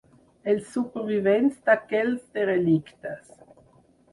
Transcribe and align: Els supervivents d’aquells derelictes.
Els 0.53 0.63
supervivents 0.77 1.59
d’aquells 1.67 2.25
derelictes. 2.39 3.31